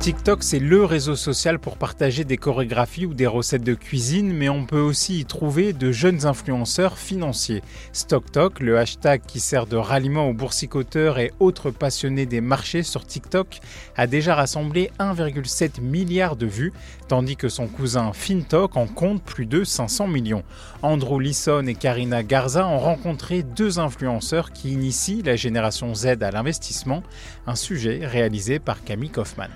[0.00, 4.48] TikTok, c'est le réseau social pour partager des chorégraphies ou des recettes de cuisine, mais
[4.48, 7.62] on peut aussi y trouver de jeunes influenceurs financiers.
[7.92, 13.04] StockTok, le hashtag qui sert de ralliement aux boursicoteurs et autres passionnés des marchés sur
[13.04, 13.60] TikTok,
[13.94, 16.72] a déjà rassemblé 1,7 milliard de vues,
[17.06, 20.44] tandis que son cousin FinTok en compte plus de 500 millions.
[20.80, 26.30] Andrew Lisson et Karina Garza ont rencontré deux influenceurs qui initient la génération Z à
[26.30, 27.02] l'investissement,
[27.46, 29.50] un sujet réalisé par Camille Kaufmann.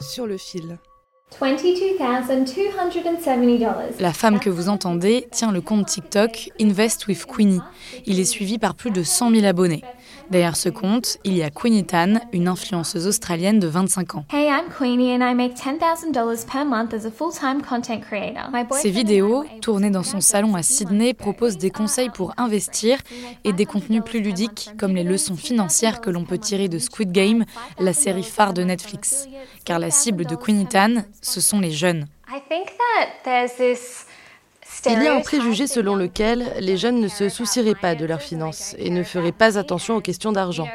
[0.00, 0.78] Sur le fil.
[1.40, 4.00] $22,270.
[4.00, 7.60] La femme que vous entendez tient le compte TikTok Invest with Queenie.
[8.06, 9.82] Il est suivi par plus de 100 000 abonnés.
[10.30, 14.24] Derrière ce compte, il y a Queenie Tan, une influenceuse australienne de 25 ans.
[14.32, 18.50] Hey, I'm Queenie and I make $10,000 per month as a full-time content creator.
[18.72, 22.98] Ses vidéos, tournées dans son salon à Sydney, proposent des conseils pour investir
[23.44, 27.12] et des contenus plus ludiques, comme les leçons financières que l'on peut tirer de Squid
[27.12, 27.44] Game,
[27.78, 29.28] la série phare de Netflix.
[29.64, 32.06] Car la cible de Queenie Tan, ce sont les jeunes.
[32.28, 34.05] I think that there's this
[34.86, 38.22] Il y a un préjugé selon lequel les jeunes ne se soucieraient pas de leurs
[38.22, 40.68] finances et ne feraient pas attention aux questions d'argent.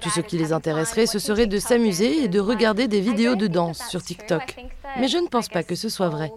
[0.00, 3.46] Tout ce qui les intéresserait, ce serait de s'amuser et de regarder des vidéos de
[3.46, 4.56] danse sur TikTok.
[4.98, 6.32] Mais je ne pense pas que ce soit vrai.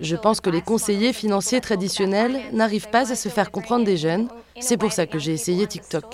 [0.00, 4.28] Je pense que les conseillers financiers traditionnels n'arrivent pas à se faire comprendre des jeunes.
[4.60, 6.04] C'est pour ça que j'ai essayé TikTok.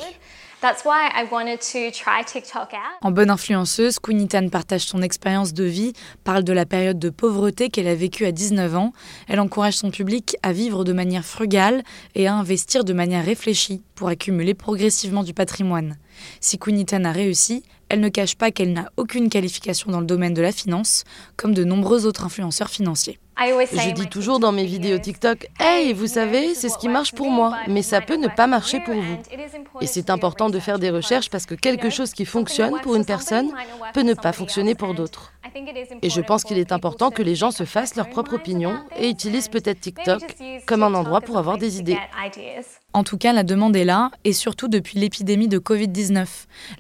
[0.61, 2.99] That's why I wanted to try TikTok out.
[3.01, 7.09] En bonne influenceuse, Queenie Tan partage son expérience de vie, parle de la période de
[7.09, 8.93] pauvreté qu'elle a vécue à 19 ans.
[9.27, 11.83] Elle encourage son public à vivre de manière frugale
[12.15, 15.97] et à investir de manière réfléchie pour accumuler progressivement du patrimoine.
[16.41, 20.07] Si Queenie Tan a réussi, elle ne cache pas qu'elle n'a aucune qualification dans le
[20.07, 21.05] domaine de la finance,
[21.37, 23.19] comme de nombreux autres influenceurs financiers.
[23.43, 26.55] I always say Je in dis my toujours dans mes vidéos TikTok, Hey, vous savez,
[26.55, 29.17] c'est ce qui marche pour moi, mais ça peut ne pas marcher pour vous.
[29.81, 33.07] Et c'est important de faire des recherches parce que quelque chose qui fonctionne pour une
[33.07, 33.51] personne
[33.95, 35.33] peut ne pas fonctionner pour d'autres.
[36.03, 39.09] Et je pense qu'il est important que les gens se fassent leur propre opinion et
[39.09, 40.23] utilisent peut-être TikTok
[40.67, 41.99] comme un endroit pour avoir des idées.
[42.93, 46.27] En tout cas, la demande est là, et surtout depuis l'épidémie de Covid-19.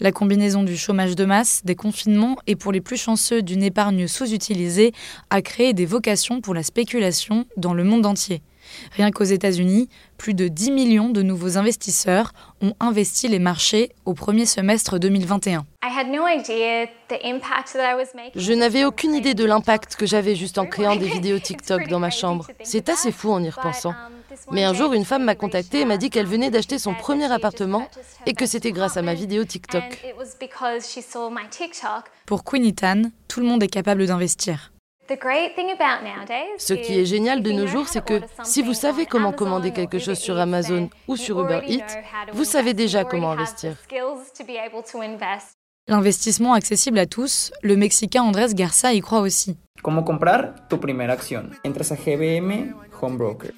[0.01, 4.09] La combinaison du chômage de masse, des confinements et pour les plus chanceux d'une épargne
[4.09, 4.93] sous-utilisée
[5.31, 8.43] a créé des vocations pour la spéculation dans le monde entier.
[8.93, 9.89] Rien qu'aux États-Unis,
[10.19, 15.67] plus de 10 millions de nouveaux investisseurs ont investi les marchés au premier semestre 2021.
[18.35, 21.99] Je n'avais aucune idée de l'impact que j'avais juste en créant des vidéos TikTok dans
[21.99, 22.47] ma chambre.
[22.63, 23.95] C'est assez fou en y repensant.
[24.53, 27.31] Mais un jour, une femme m'a contactée et m'a dit qu'elle venait d'acheter son premier
[27.33, 27.89] appartement
[28.27, 29.83] et que c'était grâce à ma vidéo TikTok.
[32.27, 34.73] Pour Queenie Tan, tout le monde est capable d'investir.
[36.59, 39.99] Ce qui est génial de nos jours, c'est que si vous savez comment commander quelque
[39.99, 41.99] chose sur Amazon ou sur Uber Eats,
[42.33, 43.77] vous savez déjà comment investir.
[45.89, 49.57] L'investissement accessible à tous, le Mexicain Andrés Garza y croit aussi.
[49.83, 51.51] Comment comprar tu primera acción?
[51.65, 53.51] Entras a GBM Home Broker.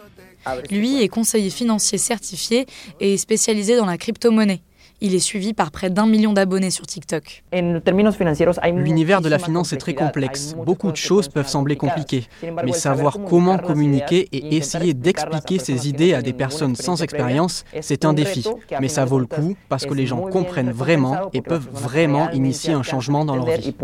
[0.71, 2.67] Lui est conseiller financier certifié
[3.01, 4.63] et spécialisé dans la crypto-monnaie.
[5.05, 7.43] Il est suivi par près d'un million d'abonnés sur TikTok.
[7.53, 10.55] L'univers de la finance est très complexe.
[10.65, 12.29] Beaucoup de choses peuvent sembler compliquées.
[12.65, 18.05] Mais savoir comment communiquer et essayer d'expliquer ses idées à des personnes sans expérience, c'est
[18.05, 18.45] un défi.
[18.81, 22.73] Mais ça vaut le coup parce que les gens comprennent vraiment et peuvent vraiment initier
[22.73, 23.75] un changement dans leur vie.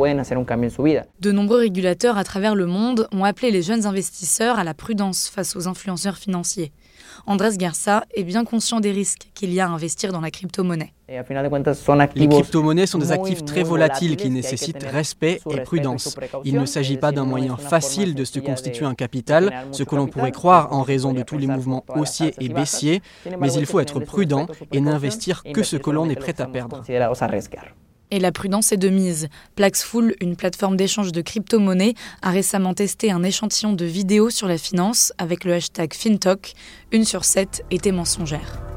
[1.21, 5.29] De nombreux régulateurs à travers le monde ont appelé les jeunes investisseurs à la prudence
[5.29, 6.71] face aux influenceurs financiers.
[7.27, 10.93] Andrés Garza est bien conscient des risques qu'il y a à investir dans la crypto-monnaie.
[11.09, 16.19] Les crypto-monnaies sont des actifs très volatiles qui nécessitent respect et prudence.
[16.45, 20.07] Il ne s'agit pas d'un moyen facile de se constituer un capital, ce que l'on
[20.07, 23.01] pourrait croire en raison de tous les mouvements haussiers et baissiers,
[23.41, 26.83] mais il faut être prudent et n'investir que ce que l'on est prêt à perdre.
[28.11, 29.29] Et la prudence est de mise.
[29.55, 34.57] Plaxful, une plateforme d'échange de crypto-monnaies, a récemment testé un échantillon de vidéos sur la
[34.57, 36.53] finance avec le hashtag FinTok.
[36.93, 38.68] Une sur sept était mensongère.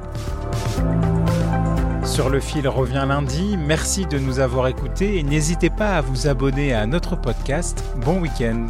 [2.12, 3.56] Sur le fil revient lundi.
[3.58, 7.86] Merci de nous avoir écoutés et n'hésitez pas à vous abonner à notre podcast.
[8.04, 8.68] Bon week-end.